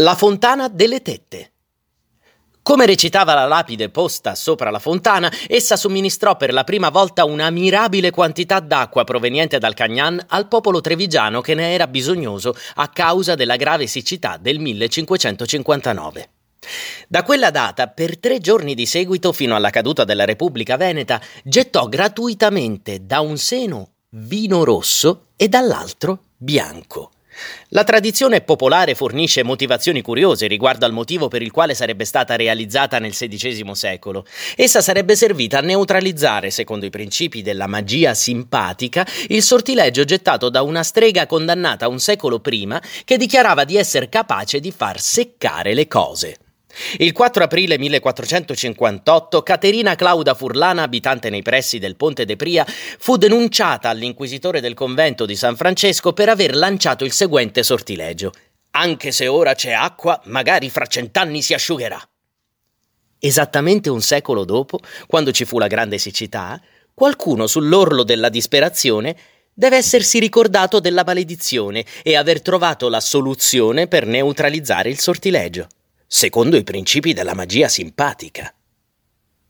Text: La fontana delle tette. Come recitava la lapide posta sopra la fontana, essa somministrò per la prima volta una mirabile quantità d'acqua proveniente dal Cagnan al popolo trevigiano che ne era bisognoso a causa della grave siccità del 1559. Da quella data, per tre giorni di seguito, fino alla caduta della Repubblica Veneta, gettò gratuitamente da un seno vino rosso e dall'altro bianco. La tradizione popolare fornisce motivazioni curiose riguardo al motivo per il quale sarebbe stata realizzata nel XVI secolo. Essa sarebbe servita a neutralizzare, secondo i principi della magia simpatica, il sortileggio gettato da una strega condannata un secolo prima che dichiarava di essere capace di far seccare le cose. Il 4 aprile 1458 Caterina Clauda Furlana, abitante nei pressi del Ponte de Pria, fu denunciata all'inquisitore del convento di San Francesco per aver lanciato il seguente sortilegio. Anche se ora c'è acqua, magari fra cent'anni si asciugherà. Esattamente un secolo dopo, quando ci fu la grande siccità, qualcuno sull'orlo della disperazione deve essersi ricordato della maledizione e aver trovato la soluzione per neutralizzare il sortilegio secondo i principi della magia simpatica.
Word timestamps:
La 0.00 0.14
fontana 0.14 0.68
delle 0.68 1.00
tette. 1.00 1.52
Come 2.60 2.84
recitava 2.84 3.32
la 3.32 3.46
lapide 3.46 3.88
posta 3.88 4.34
sopra 4.34 4.68
la 4.68 4.78
fontana, 4.78 5.32
essa 5.48 5.74
somministrò 5.74 6.36
per 6.36 6.52
la 6.52 6.64
prima 6.64 6.90
volta 6.90 7.24
una 7.24 7.48
mirabile 7.48 8.10
quantità 8.10 8.60
d'acqua 8.60 9.04
proveniente 9.04 9.56
dal 9.56 9.72
Cagnan 9.72 10.22
al 10.28 10.48
popolo 10.48 10.82
trevigiano 10.82 11.40
che 11.40 11.54
ne 11.54 11.72
era 11.72 11.86
bisognoso 11.86 12.54
a 12.74 12.88
causa 12.88 13.34
della 13.36 13.56
grave 13.56 13.86
siccità 13.86 14.36
del 14.38 14.58
1559. 14.58 16.28
Da 17.08 17.22
quella 17.22 17.50
data, 17.50 17.86
per 17.86 18.18
tre 18.18 18.38
giorni 18.38 18.74
di 18.74 18.84
seguito, 18.84 19.32
fino 19.32 19.56
alla 19.56 19.70
caduta 19.70 20.04
della 20.04 20.26
Repubblica 20.26 20.76
Veneta, 20.76 21.22
gettò 21.42 21.88
gratuitamente 21.88 23.06
da 23.06 23.20
un 23.20 23.38
seno 23.38 23.92
vino 24.10 24.62
rosso 24.62 25.28
e 25.36 25.48
dall'altro 25.48 26.24
bianco. 26.36 27.12
La 27.70 27.84
tradizione 27.84 28.40
popolare 28.40 28.94
fornisce 28.94 29.42
motivazioni 29.42 30.02
curiose 30.02 30.46
riguardo 30.46 30.86
al 30.86 30.92
motivo 30.92 31.28
per 31.28 31.42
il 31.42 31.50
quale 31.50 31.74
sarebbe 31.74 32.04
stata 32.04 32.36
realizzata 32.36 32.98
nel 32.98 33.12
XVI 33.12 33.74
secolo. 33.74 34.24
Essa 34.56 34.80
sarebbe 34.80 35.16
servita 35.16 35.58
a 35.58 35.62
neutralizzare, 35.62 36.50
secondo 36.50 36.86
i 36.86 36.90
principi 36.90 37.42
della 37.42 37.66
magia 37.66 38.14
simpatica, 38.14 39.06
il 39.28 39.42
sortileggio 39.42 40.04
gettato 40.04 40.48
da 40.48 40.62
una 40.62 40.82
strega 40.82 41.26
condannata 41.26 41.88
un 41.88 41.98
secolo 41.98 42.40
prima 42.40 42.80
che 43.04 43.16
dichiarava 43.16 43.64
di 43.64 43.76
essere 43.76 44.08
capace 44.08 44.60
di 44.60 44.70
far 44.70 45.00
seccare 45.00 45.74
le 45.74 45.86
cose. 45.88 46.38
Il 46.98 47.12
4 47.12 47.44
aprile 47.44 47.78
1458 47.78 49.42
Caterina 49.42 49.94
Clauda 49.94 50.34
Furlana, 50.34 50.82
abitante 50.82 51.30
nei 51.30 51.42
pressi 51.42 51.78
del 51.78 51.96
Ponte 51.96 52.24
de 52.24 52.36
Pria, 52.36 52.66
fu 52.66 53.16
denunciata 53.16 53.88
all'inquisitore 53.88 54.60
del 54.60 54.74
convento 54.74 55.24
di 55.24 55.36
San 55.36 55.56
Francesco 55.56 56.12
per 56.12 56.28
aver 56.28 56.54
lanciato 56.54 57.04
il 57.04 57.12
seguente 57.12 57.62
sortilegio. 57.62 58.32
Anche 58.72 59.10
se 59.10 59.26
ora 59.26 59.54
c'è 59.54 59.72
acqua, 59.72 60.20
magari 60.24 60.68
fra 60.68 60.86
cent'anni 60.86 61.40
si 61.40 61.54
asciugherà. 61.54 62.00
Esattamente 63.18 63.88
un 63.88 64.02
secolo 64.02 64.44
dopo, 64.44 64.78
quando 65.06 65.32
ci 65.32 65.46
fu 65.46 65.58
la 65.58 65.66
grande 65.66 65.96
siccità, 65.96 66.60
qualcuno 66.92 67.46
sull'orlo 67.46 68.02
della 68.02 68.28
disperazione 68.28 69.16
deve 69.54 69.76
essersi 69.76 70.18
ricordato 70.18 70.80
della 70.80 71.04
maledizione 71.04 71.86
e 72.02 72.14
aver 72.14 72.42
trovato 72.42 72.90
la 72.90 73.00
soluzione 73.00 73.86
per 73.86 74.06
neutralizzare 74.06 74.90
il 74.90 74.98
sortilegio 74.98 75.68
secondo 76.06 76.56
i 76.56 76.62
principi 76.64 77.12
della 77.12 77.34
magia 77.34 77.68
simpatica. 77.68 78.52